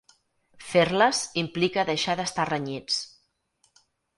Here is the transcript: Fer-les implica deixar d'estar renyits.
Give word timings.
Fer-les 0.69 1.19
implica 1.43 1.85
deixar 1.91 2.17
d'estar 2.21 2.49
renyits. 2.53 2.99